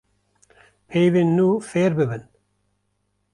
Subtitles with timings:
[0.89, 2.23] peyvên nû fêr bibin